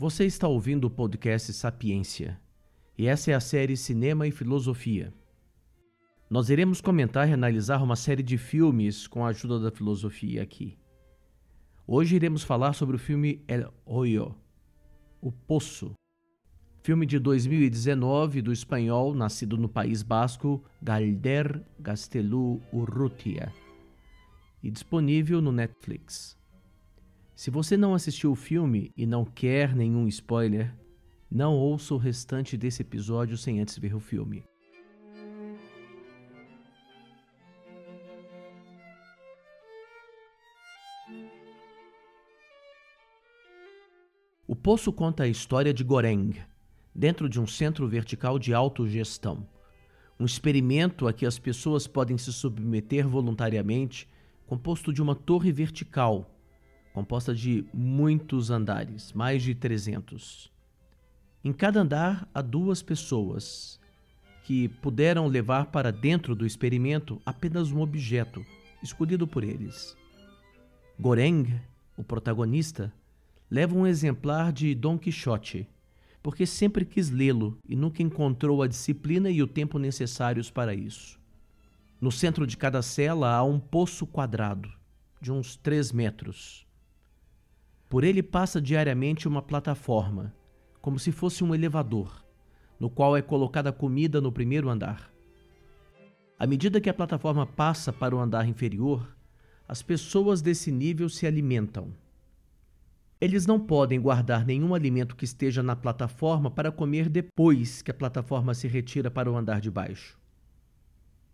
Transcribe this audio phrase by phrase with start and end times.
[0.00, 2.40] Você está ouvindo o podcast Sapiência,
[2.96, 5.12] e essa é a série Cinema e Filosofia.
[6.30, 10.78] Nós iremos comentar e analisar uma série de filmes com a ajuda da filosofia aqui.
[11.86, 14.34] Hoje iremos falar sobre o filme El Hoyo,
[15.20, 15.92] O Poço,
[16.82, 23.52] filme de 2019 do espanhol nascido no País Basco Galder Gastelu Urrutia
[24.62, 26.39] e disponível no Netflix.
[27.40, 30.74] Se você não assistiu o filme e não quer nenhum spoiler,
[31.30, 34.44] não ouça o restante desse episódio sem antes ver o filme.
[44.46, 46.34] O Poço conta a história de Goreng,
[46.94, 49.48] dentro de um centro vertical de autogestão.
[50.18, 54.06] Um experimento a que as pessoas podem se submeter voluntariamente,
[54.46, 56.36] composto de uma torre vertical
[56.92, 60.50] composta de muitos andares, mais de 300.
[61.44, 63.80] Em cada andar há duas pessoas
[64.44, 68.44] que puderam levar para dentro do experimento apenas um objeto
[68.82, 69.96] escolhido por eles.
[70.98, 71.60] Goreng,
[71.96, 72.92] o protagonista,
[73.50, 75.68] leva um exemplar de Dom Quixote,
[76.22, 81.18] porque sempre quis lê-lo e nunca encontrou a disciplina e o tempo necessários para isso.
[82.00, 84.70] No centro de cada cela há um poço quadrado,
[85.20, 86.66] de uns três metros.
[87.90, 90.32] Por ele passa diariamente uma plataforma,
[90.80, 92.24] como se fosse um elevador,
[92.78, 95.12] no qual é colocada comida no primeiro andar.
[96.38, 99.12] À medida que a plataforma passa para o andar inferior,
[99.66, 101.92] as pessoas desse nível se alimentam.
[103.20, 107.94] Eles não podem guardar nenhum alimento que esteja na plataforma para comer depois que a
[107.94, 110.16] plataforma se retira para o andar de baixo.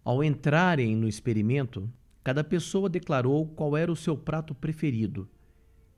[0.02, 1.86] Ao entrarem no experimento,
[2.24, 5.28] cada pessoa declarou qual era o seu prato preferido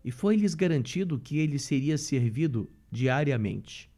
[0.09, 3.91] e foi-lhes garantido que ele seria servido diariamente.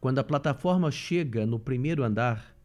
[0.00, 2.56] Quando a plataforma chega no primeiro andar,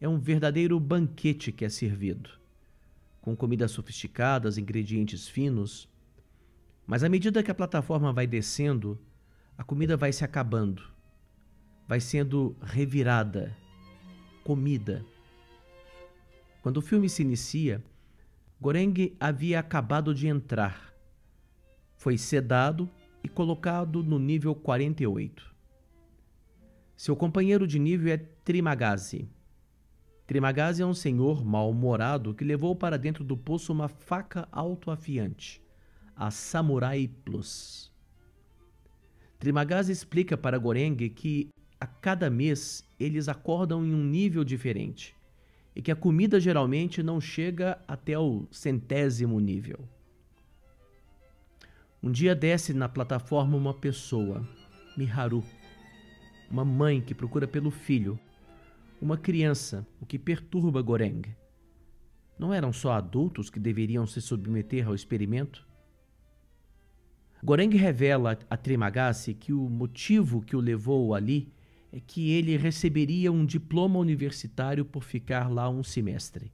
[0.00, 2.28] é um verdadeiro banquete que é servido,
[3.22, 5.88] com comidas sofisticadas, ingredientes finos.
[6.84, 9.00] Mas à medida que a plataforma vai descendo,
[9.56, 10.82] a comida vai se acabando,
[11.86, 13.56] vai sendo revirada,
[14.42, 15.06] comida.
[16.62, 17.80] Quando o filme se inicia,
[18.60, 20.89] Goreng havia acabado de entrar
[22.00, 22.88] foi sedado
[23.22, 25.54] e colocado no nível 48.
[26.96, 29.28] Seu companheiro de nível é Trimagazi.
[30.26, 35.62] Trimagazi é um senhor mal-humorado que levou para dentro do poço uma faca autoafiante,
[36.16, 37.92] a Samurai Plus.
[39.38, 45.14] Trimagazi explica para Goreng que a cada mês eles acordam em um nível diferente
[45.76, 49.86] e que a comida geralmente não chega até o centésimo nível.
[52.02, 54.42] Um dia desce na plataforma uma pessoa,
[54.96, 55.44] Miharu,
[56.50, 58.18] uma mãe que procura pelo filho,
[59.02, 61.20] uma criança, o que perturba Goreng.
[62.38, 65.68] Não eram só adultos que deveriam se submeter ao experimento?
[67.44, 71.52] Goreng revela a Trimagasi que o motivo que o levou ali
[71.92, 76.50] é que ele receberia um diploma universitário por ficar lá um semestre.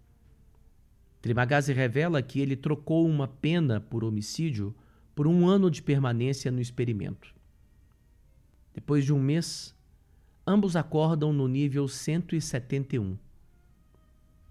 [1.23, 4.75] Trimagasi revela que ele trocou uma pena por homicídio
[5.17, 7.35] por um ano de permanência no experimento.
[8.75, 9.75] Depois de um mês,
[10.47, 13.17] ambos acordam no nível 171.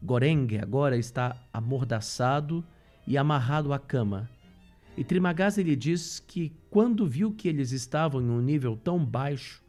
[0.02, 2.66] Goreng agora está amordaçado
[3.06, 4.28] e amarrado à cama.
[4.98, 9.64] E Trimagasi lhe diz que, quando viu que eles estavam em um nível tão baixo,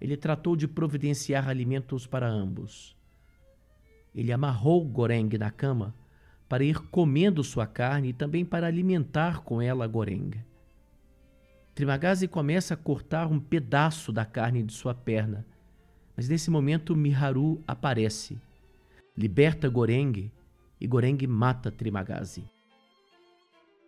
[0.00, 2.96] ele tratou de providenciar alimentos para ambos.
[4.14, 5.92] Ele amarrou Goreng na cama
[6.52, 10.44] para ir comendo sua carne e também para alimentar com ela a gorenga.
[11.74, 15.46] Trimagazi começa a cortar um pedaço da carne de sua perna,
[16.14, 18.38] mas nesse momento Miharu aparece,
[19.16, 20.30] liberta Goreng
[20.78, 22.44] e Goreng mata Trimagazi.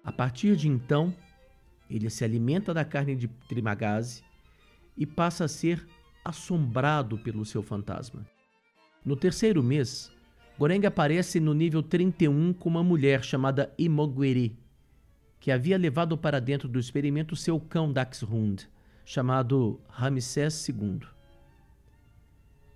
[0.02, 1.14] A partir de então,
[1.90, 4.24] ele se alimenta da carne de Trimagazi
[4.96, 5.86] e passa a ser
[6.24, 8.26] assombrado pelo seu fantasma.
[9.04, 10.10] No terceiro mês,
[10.56, 14.56] Goreng aparece no nível 31 com uma mulher chamada Imogueri,
[15.40, 18.68] que havia levado para dentro do experimento seu cão Daxhund,
[19.04, 21.00] chamado Ramsés II.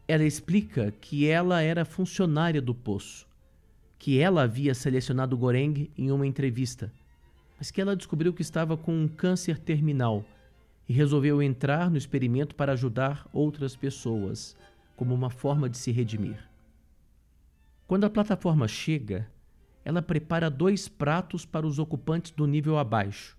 [0.09, 3.29] Ela explica que ela era funcionária do poço,
[3.97, 6.93] que ela havia selecionado Goreng em uma entrevista,
[7.57, 10.25] mas que ela descobriu que estava com um câncer terminal
[10.89, 14.57] e resolveu entrar no experimento para ajudar outras pessoas,
[14.97, 16.49] como uma forma de se redimir.
[17.89, 19.27] Quando a plataforma chega,
[19.83, 23.35] ela prepara dois pratos para os ocupantes do nível abaixo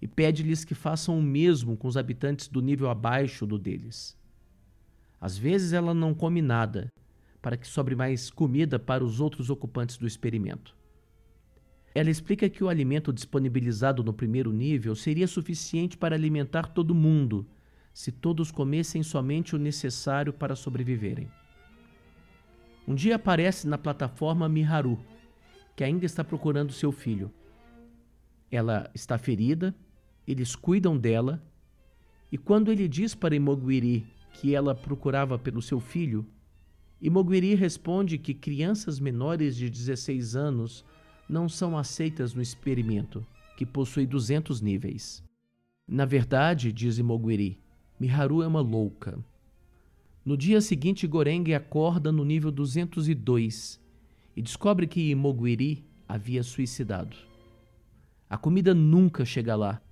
[0.00, 4.16] e pede-lhes que façam o mesmo com os habitantes do nível abaixo do deles.
[5.20, 6.88] Às vezes ela não come nada,
[7.42, 10.76] para que sobre mais comida para os outros ocupantes do experimento.
[11.92, 17.44] Ela explica que o alimento disponibilizado no primeiro nível seria suficiente para alimentar todo mundo,
[17.92, 21.28] se todos comessem somente o necessário para sobreviverem.
[22.90, 24.98] Um dia aparece na plataforma Miharu,
[25.76, 27.30] que ainda está procurando seu filho.
[28.50, 29.72] Ela está ferida,
[30.26, 31.40] eles cuidam dela,
[32.32, 36.26] e quando ele diz para Imoguiri que ela procurava pelo seu filho,
[37.00, 40.84] Imoguiri responde que crianças menores de 16 anos
[41.28, 43.24] não são aceitas no experimento,
[43.56, 45.22] que possui 200 níveis.
[45.86, 47.56] Na verdade, diz Imoguiri,
[48.00, 49.16] Miharu é uma louca.
[50.30, 53.80] No dia seguinte, Goreng acorda no nível 202
[54.36, 57.16] e descobre que Imoguiri havia suicidado.
[58.28, 59.82] A comida nunca chega lá,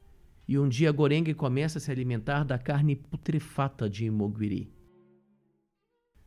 [0.46, 4.73] e um dia Goreng começa a se alimentar da carne putrefata de Imoguiri.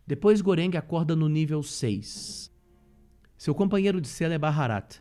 [0.06, 2.52] Depois Goreng acorda no nível 6.
[3.38, 5.00] Seu companheiro de cela é Baharat,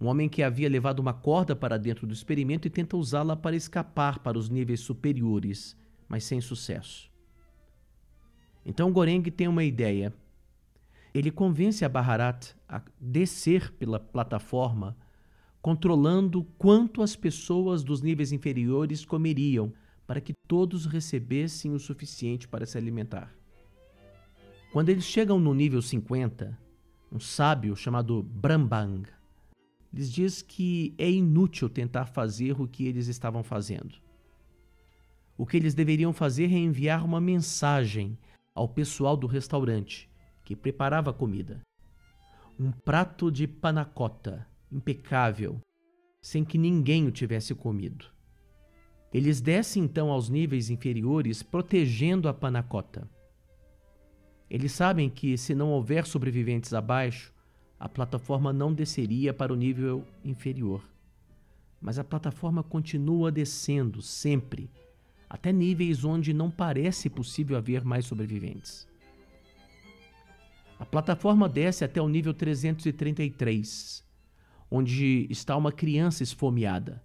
[0.00, 3.56] um homem que havia levado uma corda para dentro do experimento e tenta usá-la para
[3.56, 5.76] escapar para os níveis superiores,
[6.08, 7.12] mas sem sucesso.
[8.64, 10.12] Então Goreng tem uma ideia.
[11.12, 14.96] Ele convence a Baharat a descer pela plataforma,
[15.60, 19.72] controlando quanto as pessoas dos níveis inferiores comeriam,
[20.06, 23.32] para que todos recebessem o suficiente para se alimentar.
[24.72, 26.58] Quando eles chegam no nível 50,
[27.12, 29.08] um sábio chamado Brambang
[29.92, 33.94] lhes diz que é inútil tentar fazer o que eles estavam fazendo.
[35.38, 38.18] O que eles deveriam fazer é enviar uma mensagem
[38.54, 40.08] ao pessoal do restaurante
[40.44, 41.60] que preparava a comida.
[42.58, 45.60] Um prato de panacota impecável,
[46.22, 48.06] sem que ninguém o tivesse comido.
[49.12, 53.08] Eles descem então aos níveis inferiores, protegendo a panacota.
[54.50, 57.32] Eles sabem que, se não houver sobreviventes abaixo,
[57.78, 60.82] a plataforma não desceria para o nível inferior.
[61.80, 64.70] Mas a plataforma continua descendo sempre,
[65.34, 68.86] até níveis onde não parece possível haver mais sobreviventes.
[70.78, 74.04] A plataforma desce até o nível 333,
[74.70, 77.02] onde está uma criança esfomeada,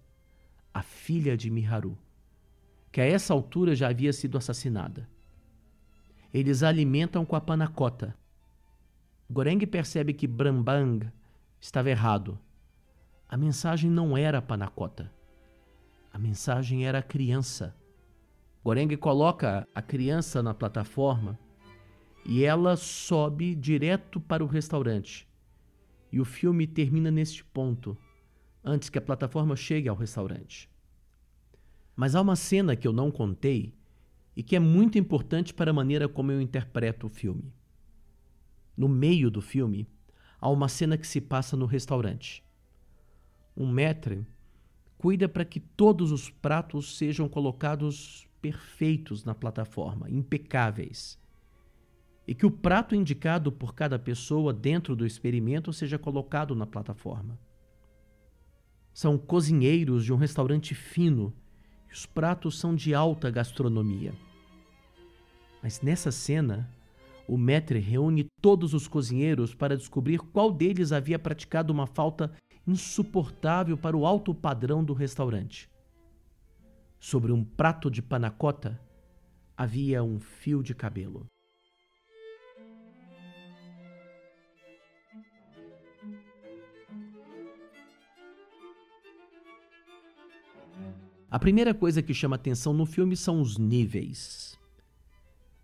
[0.72, 1.98] a filha de Miharu,
[2.92, 5.08] que a essa altura já havia sido assassinada.
[6.32, 8.16] Eles a alimentam com a panacota.
[9.28, 11.10] Goreng percebe que Brambang
[11.60, 12.38] estava errado.
[13.28, 15.12] A mensagem não era a panacota.
[16.12, 17.74] A mensagem era a criança.
[18.62, 21.38] Goreng coloca a criança na plataforma
[22.26, 25.26] e ela sobe direto para o restaurante.
[26.12, 27.96] E o filme termina neste ponto,
[28.62, 30.68] antes que a plataforma chegue ao restaurante.
[31.96, 33.74] Mas há uma cena que eu não contei
[34.36, 37.54] e que é muito importante para a maneira como eu interpreto o filme.
[38.76, 39.88] No meio do filme,
[40.38, 42.44] há uma cena que se passa no restaurante.
[43.56, 44.26] Um maître
[44.98, 51.18] cuida para que todos os pratos sejam colocados perfeitos na plataforma, impecáveis.
[52.26, 57.38] E que o prato indicado por cada pessoa dentro do experimento seja colocado na plataforma.
[58.92, 61.32] São cozinheiros de um restaurante fino
[61.88, 64.12] e os pratos são de alta gastronomia.
[65.62, 66.68] Mas nessa cena,
[67.26, 72.32] o maître reúne todos os cozinheiros para descobrir qual deles havia praticado uma falta
[72.66, 75.68] insuportável para o alto padrão do restaurante.
[77.00, 78.78] Sobre um prato de panacota
[79.56, 81.26] havia um fio de cabelo.
[91.30, 94.58] A primeira coisa que chama atenção no filme são os níveis.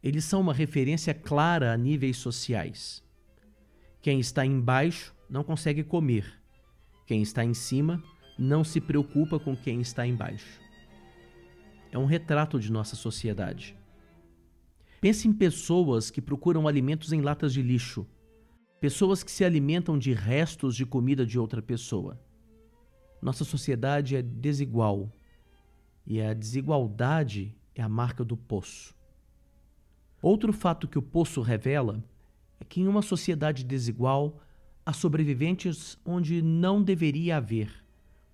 [0.03, 3.05] Eles são uma referência clara a níveis sociais.
[4.01, 6.41] Quem está embaixo não consegue comer.
[7.07, 8.03] Quem está em cima
[8.39, 10.66] não se preocupa com quem está embaixo.
[11.97, 13.75] É um retrato de nossa sociedade.
[15.01, 18.07] Pense em pessoas que procuram alimentos em latas de lixo,
[18.79, 22.21] pessoas que se alimentam de restos de comida de outra pessoa.
[23.23, 25.11] Nossa sociedade é desigual
[26.07, 28.95] e a desigualdade é a marca do poço.
[30.21, 32.05] Outro fato que o poço revela
[32.61, 34.39] é que em uma sociedade desigual
[34.85, 37.73] há sobreviventes onde não deveria haver,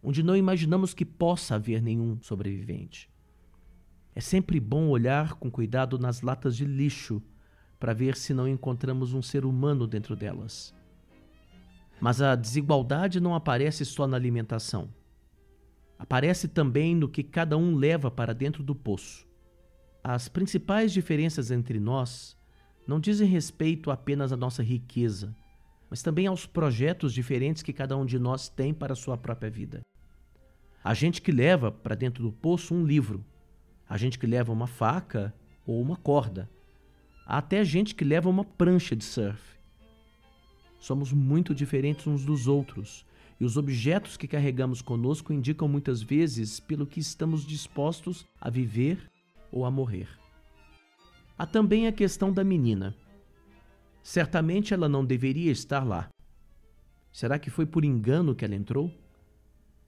[0.02, 3.11] onde não imaginamos que possa haver nenhum sobrevivente.
[4.14, 7.22] É sempre bom olhar com cuidado nas latas de lixo
[7.80, 10.74] para ver se não encontramos um ser humano dentro delas.
[12.00, 14.88] Mas a desigualdade não aparece só na alimentação.
[15.98, 19.24] aparece também no que cada um leva para dentro do poço.
[20.02, 22.36] As principais diferenças entre nós
[22.88, 25.32] não dizem respeito apenas à nossa riqueza,
[25.88, 29.48] mas também aos projetos diferentes que cada um de nós tem para a sua própria
[29.48, 29.80] vida.
[30.82, 33.24] A gente que leva para dentro do poço um livro,
[33.92, 35.34] a gente que leva uma faca
[35.66, 36.48] ou uma corda,
[37.26, 39.38] há até gente que leva uma prancha de surf.
[40.80, 43.04] Somos muito diferentes uns dos outros,
[43.38, 49.10] e os objetos que carregamos conosco indicam muitas vezes pelo que estamos dispostos a viver
[49.52, 50.08] ou a morrer.
[51.36, 52.96] Há também a questão da menina.
[54.02, 56.08] Certamente ela não deveria estar lá.
[57.12, 58.90] Será que foi por engano que ela entrou?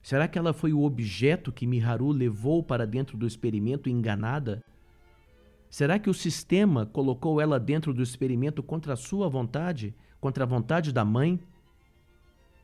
[0.05, 4.63] Será que ela foi o objeto que Miharu levou para dentro do experimento enganada?
[5.67, 10.47] Será que o sistema colocou ela dentro do experimento contra a sua vontade, contra a
[10.47, 11.39] vontade da mãe?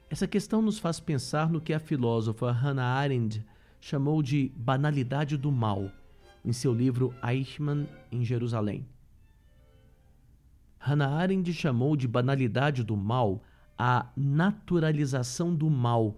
[0.07, 3.43] Essa questão nos faz pensar no que a filósofa Hannah Arendt
[3.79, 5.89] chamou de banalidade do mal,
[6.45, 8.85] em seu livro Eichmann em Jerusalém.
[10.77, 13.41] Hannah Arendt chamou de banalidade do mal
[13.75, 16.15] a naturalização do mal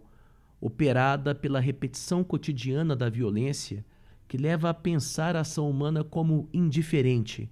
[0.65, 3.85] operada pela repetição cotidiana da violência,
[4.29, 7.51] que leva a pensar a ação humana como indiferente,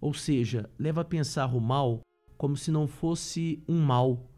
[0.00, 2.02] ou seja, leva a pensar o mal
[2.38, 4.30] como se não fosse um mal,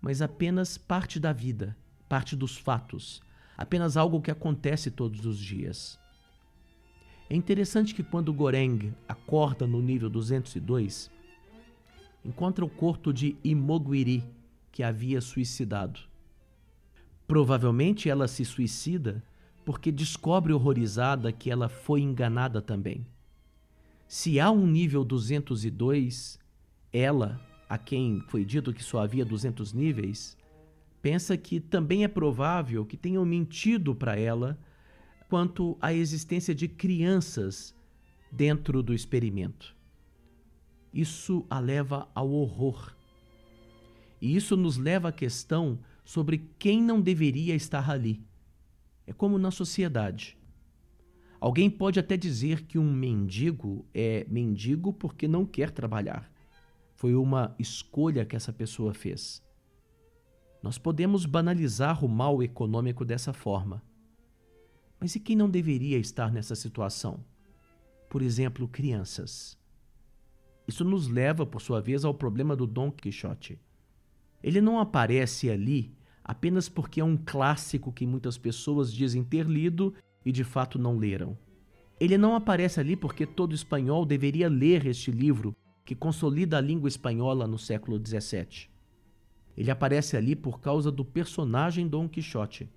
[0.00, 1.76] mas apenas parte da vida,
[2.08, 3.22] parte dos fatos,
[3.56, 6.00] apenas algo que acontece todos os dias.
[7.30, 11.12] É interessante que quando Goreng acorda no nível 202,
[12.24, 14.24] encontra o corpo de Imoguiri,
[14.72, 16.10] que havia suicidado.
[17.32, 19.24] Provavelmente ela se suicida
[19.64, 23.06] porque descobre horrorizada que ela foi enganada também.
[24.06, 26.38] Se há um nível 202,
[26.92, 30.36] ela, a quem foi dito que só havia 200 níveis,
[31.00, 34.58] pensa que também é provável que tenham mentido para ela
[35.30, 37.74] quanto à existência de crianças
[38.30, 39.74] dentro do experimento.
[40.92, 42.94] Isso a leva ao horror.
[44.20, 48.24] E isso nos leva à questão sobre quem não deveria estar ali.
[49.06, 50.38] É como na sociedade.
[51.40, 56.30] Alguém pode até dizer que um mendigo é mendigo porque não quer trabalhar.
[56.94, 59.42] Foi uma escolha que essa pessoa fez.
[60.62, 63.82] Nós podemos banalizar o mal econômico dessa forma.
[65.00, 67.24] Mas e quem não deveria estar nessa situação?
[68.08, 69.58] Por exemplo, crianças.
[70.68, 73.58] Isso nos leva, por sua vez, ao problema do Dom Quixote.
[74.42, 75.94] Ele não aparece ali
[76.24, 79.94] apenas porque é um clássico que muitas pessoas dizem ter lido
[80.24, 81.36] e de fato não leram.
[81.98, 86.88] Ele não aparece ali porque todo espanhol deveria ler este livro que consolida a língua
[86.88, 88.68] espanhola no século XVII.
[89.56, 92.70] Ele aparece ali por causa do personagem Dom Quixote.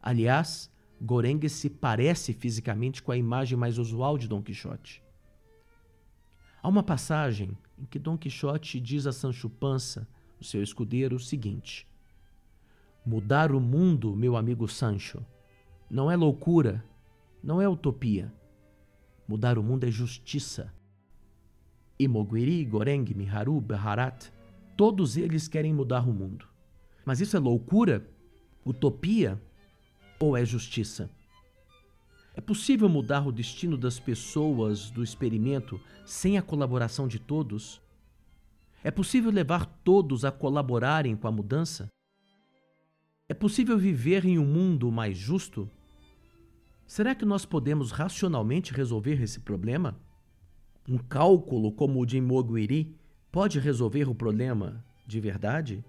[0.00, 5.02] Aliás, Gorengue se parece fisicamente com a imagem mais usual de Dom Quixote.
[6.62, 10.06] Há uma passagem em que Dom Quixote diz a Sancho Panza
[10.42, 11.88] o seu escudeiro, o seguinte:
[13.06, 15.24] Mudar o mundo, meu amigo Sancho,
[15.88, 16.84] não é loucura,
[17.42, 18.32] não é utopia.
[19.26, 20.72] Mudar o mundo é justiça.
[21.98, 24.30] Imoguiri, Goreng, Miharu, Baharat,
[24.76, 26.46] todos eles querem mudar o mundo.
[27.04, 28.06] Mas isso é loucura?
[28.66, 29.40] Utopia?
[30.18, 31.08] Ou é justiça?
[32.34, 37.80] É possível mudar o destino das pessoas do experimento sem a colaboração de todos?
[38.84, 41.88] É possível levar todos a colaborarem com a mudança?
[43.28, 45.70] É possível viver em um mundo mais justo?
[46.84, 49.96] Será que nós podemos racionalmente resolver esse problema?
[50.88, 52.96] Um cálculo como o de Moguiri
[53.30, 55.84] pode resolver o problema de verdade?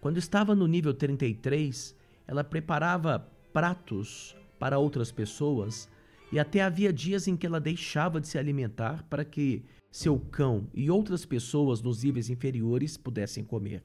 [0.00, 5.88] Quando estava no nível 33, ela preparava pratos para outras pessoas
[6.30, 10.68] e até havia dias em que ela deixava de se alimentar para que seu cão
[10.72, 13.82] e outras pessoas nos níveis inferiores pudessem comer.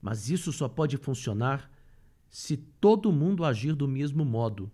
[0.00, 1.70] Mas isso só pode funcionar
[2.28, 4.70] se todo mundo agir do mesmo modo,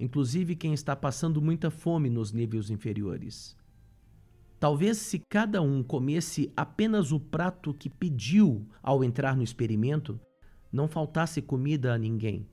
[0.00, 3.56] inclusive quem está passando muita fome nos níveis inferiores.
[4.58, 10.18] Talvez se cada um comesse apenas o prato que pediu ao entrar no experimento,
[10.72, 12.48] não faltasse comida a ninguém.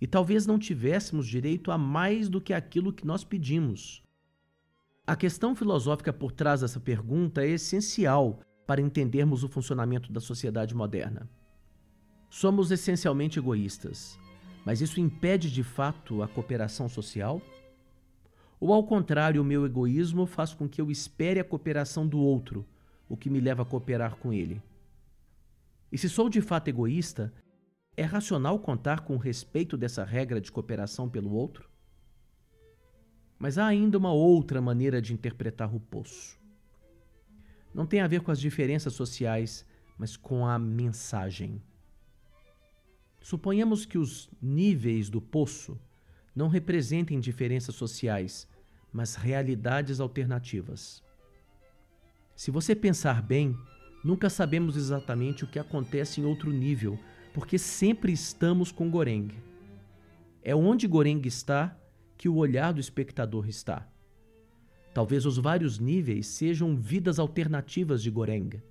[0.00, 4.02] E talvez não tivéssemos direito a mais do que aquilo que nós pedimos.
[5.08, 10.74] A questão filosófica por trás dessa pergunta é essencial para entendermos o funcionamento da sociedade
[10.74, 11.30] moderna.
[12.28, 14.18] Somos essencialmente egoístas,
[14.64, 17.40] mas isso impede de fato a cooperação social?
[18.58, 22.66] Ou ao contrário, o meu egoísmo faz com que eu espere a cooperação do outro,
[23.08, 24.60] o que me leva a cooperar com ele?
[25.92, 27.32] E se sou de fato egoísta,
[27.98, 31.75] É racional contar com o respeito dessa regra de cooperação pelo outro?
[33.38, 36.38] Mas há ainda uma outra maneira de interpretar o poço.
[37.74, 39.66] Não tem a ver com as diferenças sociais,
[39.98, 41.60] mas com a mensagem.
[43.20, 45.78] Suponhamos que os níveis do poço
[46.34, 48.48] não representem diferenças sociais,
[48.92, 51.02] mas realidades alternativas.
[52.34, 53.56] Se você pensar bem,
[54.04, 56.98] nunca sabemos exatamente o que acontece em outro nível,
[57.34, 59.28] porque sempre estamos com Goreng.
[60.42, 61.76] É onde Goreng está
[62.16, 63.86] que o olhar do espectador está.
[64.94, 68.62] Talvez os vários níveis sejam vidas alternativas de Goreng.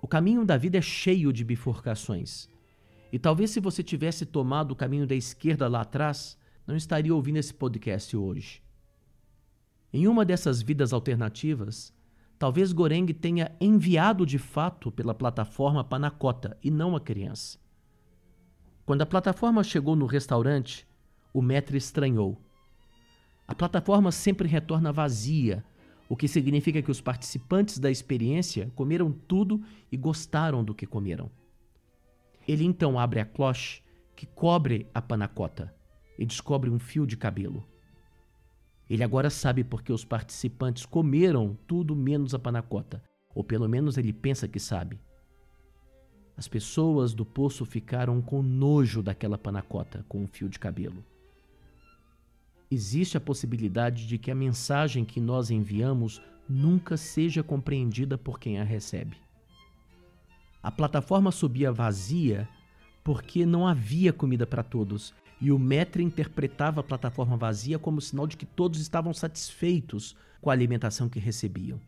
[0.00, 2.48] O caminho da vida é cheio de bifurcações.
[3.12, 7.36] E talvez se você tivesse tomado o caminho da esquerda lá atrás, não estaria ouvindo
[7.36, 8.62] esse podcast hoje.
[9.92, 11.92] Em uma dessas vidas alternativas,
[12.38, 17.58] talvez Goreng tenha enviado de fato pela plataforma Panacota e não a criança.
[18.86, 20.87] Quando a plataforma chegou no restaurante,
[21.38, 22.36] o maître estranhou.
[23.46, 25.64] A plataforma sempre retorna vazia,
[26.08, 31.30] o que significa que os participantes da experiência comeram tudo e gostaram do que comeram.
[32.46, 33.82] Ele então abre a cloche
[34.16, 35.72] que cobre a panacota
[36.18, 37.64] e descobre um fio de cabelo.
[38.90, 43.00] Ele agora sabe porque os participantes comeram tudo menos a panacota,
[43.32, 44.98] ou pelo menos ele pensa que sabe.
[46.36, 51.04] As pessoas do poço ficaram com nojo daquela panacota com um fio de cabelo.
[52.70, 58.58] Existe a possibilidade de que a mensagem que nós enviamos nunca seja compreendida por quem
[58.58, 59.16] a recebe.
[60.62, 62.48] A plataforma subia vazia
[63.02, 68.26] porque não havia comida para todos, e o maître interpretava a plataforma vazia como sinal
[68.26, 71.80] de que todos estavam satisfeitos com a alimentação que recebiam.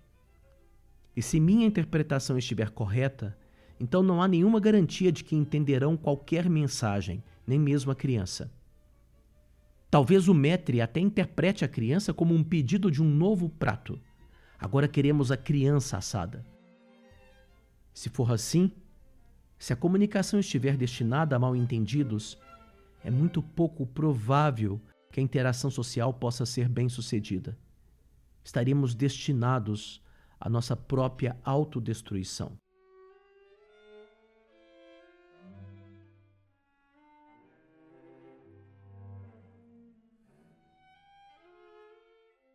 [1.15, 3.37] E se minha interpretação estiver correta,
[3.79, 8.51] então não há nenhuma garantia de que entenderão qualquer mensagem, nem mesmo a criança.
[9.91, 14.01] Talvez o maître até interprete a criança como um pedido de um novo prato.
[14.57, 16.47] Agora queremos a criança assada.
[17.93, 18.71] Se for assim,
[19.59, 22.39] se a comunicação estiver destinada a mal-entendidos,
[23.03, 27.59] é muito pouco provável que a interação social possa ser bem-sucedida.
[28.45, 30.01] Estaríamos destinados
[30.39, 32.57] à nossa própria autodestruição.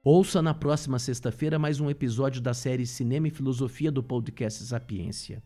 [0.07, 5.41] Ouça na próxima sexta-feira mais um episódio da série Cinema e Filosofia do podcast Sapiência.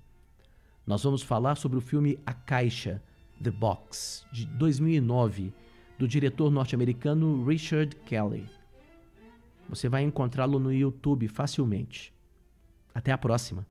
[0.86, 3.02] Nós vamos falar sobre o filme A Caixa,
[3.42, 5.54] The Box, de 2009,
[5.98, 8.50] do diretor norte-americano Richard Kelly.
[9.70, 12.14] Você vai encontrá-lo no YouTube facilmente.
[12.94, 13.69] Até a próxima!